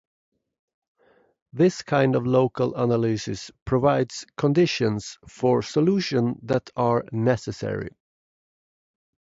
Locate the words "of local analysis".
2.15-3.51